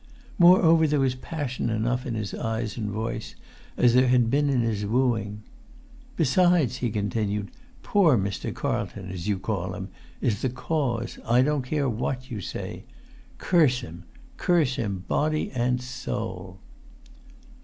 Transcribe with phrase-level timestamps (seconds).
[0.39, 3.35] Moreover there was passion enough in his eyes and voice,
[3.77, 5.43] as there had been in his wooing.
[6.15, 7.51] "Besides," he continued,
[7.83, 8.51] "poor Mr.
[8.51, 12.85] Carlton, as you call him, is the cause, I don't care what you say.
[13.37, 14.05] Curse him!
[14.37, 16.57] Curse him, body and soul!"